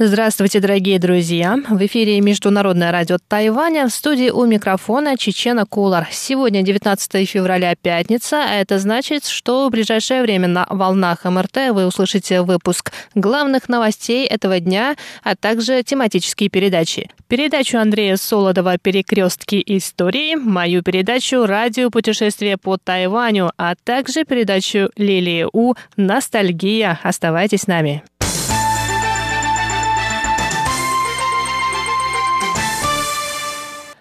[0.00, 1.58] Здравствуйте, дорогие друзья!
[1.68, 3.88] В эфире Международное радио Тайваня.
[3.88, 6.06] В студии у микрофона Чечена Кулар.
[6.12, 11.84] Сегодня 19 февраля, пятница, а это значит, что в ближайшее время на волнах МРТ вы
[11.84, 17.10] услышите выпуск главных новостей этого дня, а также тематические передачи.
[17.26, 25.44] Передачу Андрея Солодова «Перекрестки истории», мою передачу «Радио путешествие по Тайваню», а также передачу Лилии
[25.52, 27.00] У «Ностальгия».
[27.02, 28.04] Оставайтесь с нами.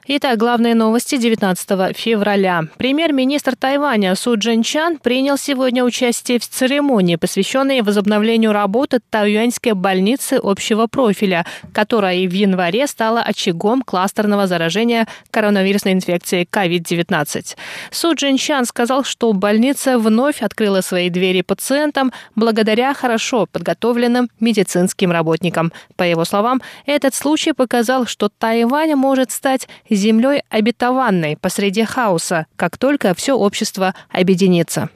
[0.10, 2.64] Итак, главные новости 19 февраля.
[2.78, 10.88] Премьер-министр Тайваня Су Джинчан принял сегодня участие в церемонии, посвященной возобновлению работы Тайюаньской больницы общего
[10.88, 17.58] профиля, которая в январе стала очагом кластерного заражения коронавирусной инфекцией COVID-19.
[17.92, 25.74] Су Джинчан сказал, что больница вновь открыла свои двери пациентам благодаря хорошо подготовленным медицинским работникам.
[25.98, 29.68] По его словам, этот случай показал, что Тайвань может стать
[29.98, 34.90] землей обетованной посреди хаоса, как только все общество объединится.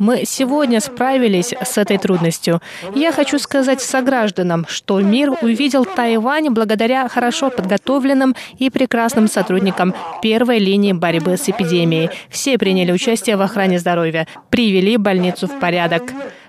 [0.00, 2.62] Мы сегодня справились с этой трудностью.
[2.94, 10.58] Я хочу сказать согражданам, что мир увидел Тайвань благодаря хорошо подготовленным и прекрасным сотрудникам первой
[10.58, 12.08] линии борьбы с эпидемией.
[12.30, 16.04] Все приняли участие в охране здоровья, привели больницу в порядок.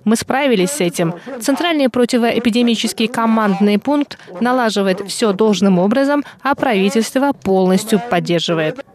[0.06, 1.14] Мы справились с этим.
[1.42, 8.86] Центральный противоэпидемический командный пункт налаживает все должным образом, а правительство полностью поддерживает.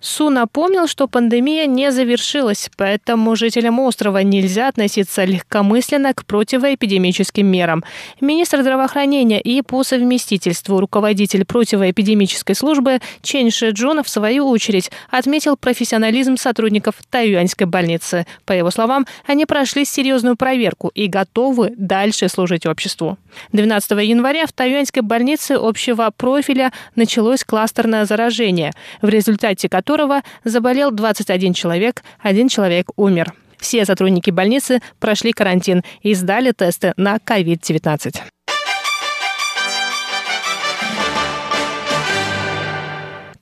[0.00, 7.82] Су напомнил, что пандемия не завершилась, поэтому жителям острова нельзя относиться легкомысленно к противоэпидемическим мерам.
[8.20, 16.36] Министр здравоохранения и по совместительству руководитель противоэпидемической службы Чен Шиджун в свою очередь отметил профессионализм
[16.36, 18.24] сотрудников Тайюаньской больницы.
[18.46, 23.18] По его словам, они прошли серьезную проверку и готовы дальше служить обществу.
[23.50, 28.72] 12 января в Тайюаньской больнице общего профиля началось кластерное заражение,
[29.02, 33.32] в результате которого которого заболел 21 человек, один человек умер.
[33.56, 38.37] Все сотрудники больницы прошли карантин и сдали тесты на COVID-19.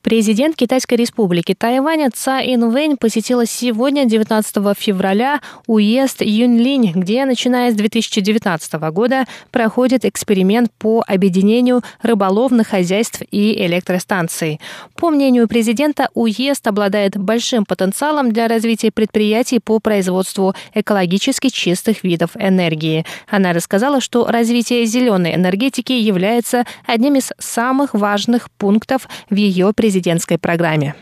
[0.06, 7.74] Президент Китайской республики Тайваня Цай Инвэнь посетила сегодня, 19 февраля, уезд Юньлинь, где, начиная с
[7.74, 14.60] 2019 года, проходит эксперимент по объединению рыболовных хозяйств и электростанций.
[14.94, 22.30] По мнению президента, уезд обладает большим потенциалом для развития предприятий по производству экологически чистых видов
[22.36, 23.04] энергии.
[23.28, 29.95] Она рассказала, что развитие зеленой энергетики является одним из самых важных пунктов в ее президентском
[29.96, 30.94] президентской программе.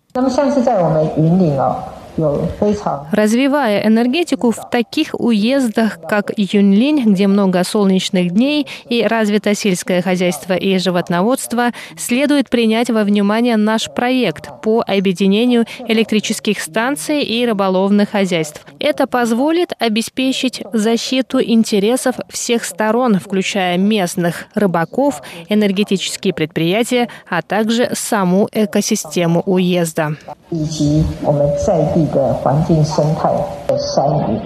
[3.12, 10.54] Развивая энергетику в таких уездах, как Юньлинь, где много солнечных дней и развито сельское хозяйство
[10.54, 18.64] и животноводство, следует принять во внимание наш проект по объединению электрических станций и рыболовных хозяйств.
[18.78, 28.48] Это позволит обеспечить защиту интересов всех сторон, включая местных рыбаков, энергетические предприятия, а также саму
[28.52, 30.16] экосистему уезда.
[32.06, 33.30] 的环境生态
[33.66, 34.40] 的山林。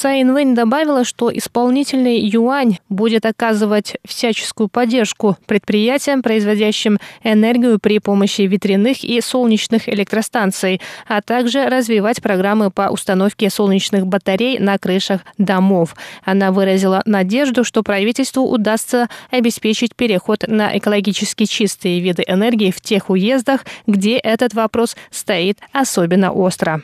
[0.00, 8.40] Цай Инвэнь добавила, что исполнительный юань будет оказывать всяческую поддержку предприятиям, производящим энергию при помощи
[8.40, 15.94] ветряных и солнечных электростанций, а также развивать программы по установке солнечных батарей на крышах домов.
[16.24, 23.10] Она выразила надежду, что правительству удастся обеспечить переход на экологически чистые виды энергии в тех
[23.10, 26.82] уездах, где этот вопрос стоит особенно остро.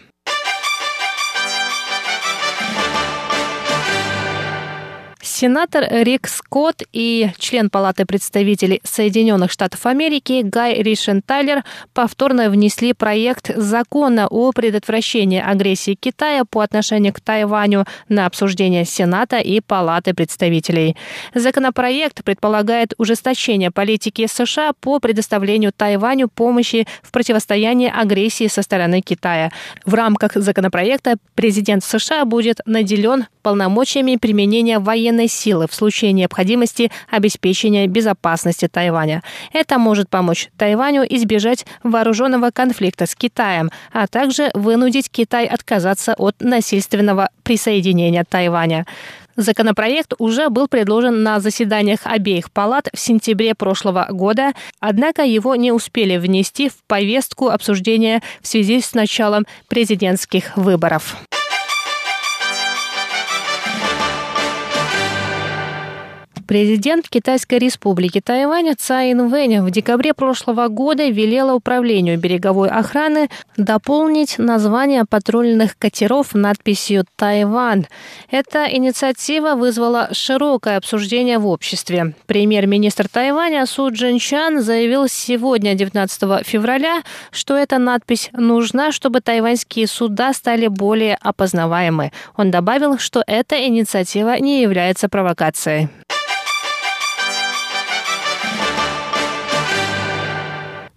[5.38, 11.62] Сенатор Рик Скотт и член Палаты представителей Соединенных Штатов Америки Гай Ришенталер
[11.92, 19.36] повторно внесли проект закона о предотвращении агрессии Китая по отношению к Тайваню на обсуждение Сената
[19.36, 20.96] и Палаты представителей.
[21.34, 29.52] Законопроект предполагает ужесточение политики США по предоставлению Тайваню помощи в противостоянии агрессии со стороны Китая.
[29.84, 37.86] В рамках законопроекта президент США будет наделен полномочиями применения военной силы в случае необходимости обеспечения
[37.86, 39.22] безопасности Тайваня.
[39.52, 46.34] Это может помочь Тайваню избежать вооруженного конфликта с Китаем, а также вынудить Китай отказаться от
[46.40, 48.84] насильственного присоединения Тайваня.
[49.36, 55.70] Законопроект уже был предложен на заседаниях обеих палат в сентябре прошлого года, однако его не
[55.70, 61.16] успели внести в повестку обсуждения в связи с началом президентских выборов.
[66.46, 74.38] Президент Китайской республики Тайвань Цай Инвэнь в декабре прошлого года велела Управлению береговой охраны дополнить
[74.38, 77.86] название патрульных катеров надписью «Тайвань».
[78.30, 82.14] Эта инициатива вызвала широкое обсуждение в обществе.
[82.26, 87.02] Премьер-министр Тайваня Су Джинчан заявил сегодня, 19 февраля,
[87.32, 92.12] что эта надпись нужна, чтобы тайваньские суда стали более опознаваемы.
[92.36, 95.88] Он добавил, что эта инициатива не является провокацией.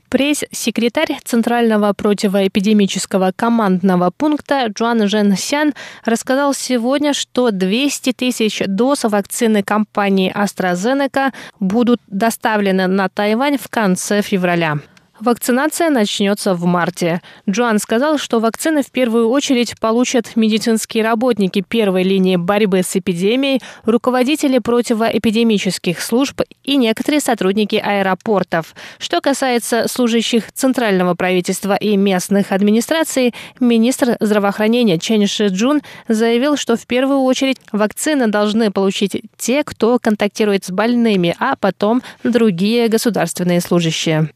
[0.09, 5.73] Пресс-секретарь Центрального противоэпидемического командного пункта Джуан Жен Сян
[6.03, 14.23] рассказал сегодня, что 200 тысяч доз вакцины компании AstraZeneca будут доставлены на Тайвань в конце
[14.23, 14.79] февраля.
[15.19, 17.21] Вакцинация начнется в марте.
[17.50, 23.62] Джоан сказал, что вакцины в первую очередь получат медицинские работники первой линии борьбы с эпидемией,
[23.83, 28.74] руководители противоэпидемических служб и некоторые сотрудники аэропортов.
[28.98, 36.77] Что касается служащих центрального правительства и местных администраций, министр здравоохранения Чен Ши Джун заявил, что
[36.77, 43.60] в первую очередь вакцины должны получить те, кто контактирует с больными, а потом другие государственные
[43.60, 44.30] служащие.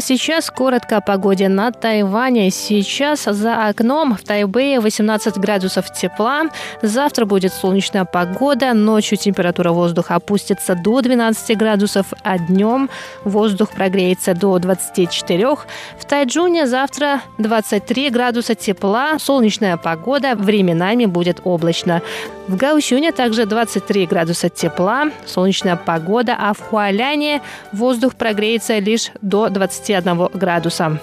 [0.00, 2.50] Сейчас коротко о погоде на Тайване.
[2.50, 6.44] Сейчас за окном в Тайбэе 18 градусов тепла.
[6.80, 8.72] Завтра будет солнечная погода.
[8.72, 12.88] Ночью температура воздуха опустится до 12 градусов, а днем
[13.24, 15.48] воздух прогреется до 24.
[15.50, 19.18] В Тайджуне завтра 23 градуса тепла.
[19.18, 20.34] Солнечная погода.
[20.34, 22.00] Временами будет облачно.
[22.50, 29.48] В Гаусюне также 23 градуса тепла, солнечная погода, а в Хуаляне воздух прогреется лишь до
[29.90, 31.00] 21 градуса.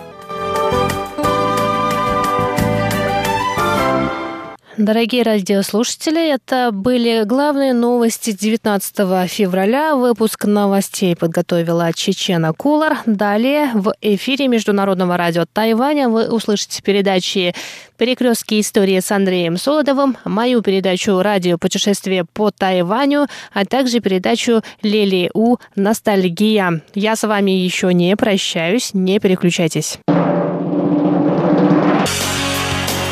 [4.78, 9.96] Дорогие радиослушатели, это были главные новости 19 февраля.
[9.96, 13.00] Выпуск новостей подготовила Чечена Кулар.
[13.08, 17.56] Далее в эфире Международного радио Тайваня вы услышите передачи
[17.98, 25.32] «Перекрестки истории» с Андреем Солодовым, мою передачу «Радио путешествие по Тайваню», а также передачу «Лели
[25.34, 25.58] У.
[25.76, 26.84] Ностальгия».
[26.94, 29.98] Я с вами еще не прощаюсь, не переключайтесь.